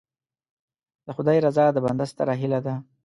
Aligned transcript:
د 1.05 1.07
خدای 1.17 1.37
رضا 1.45 1.65
د 1.71 1.77
بنده 1.85 2.05
ستره 2.11 2.33
هیله 2.41 2.59
ده. 2.65 2.73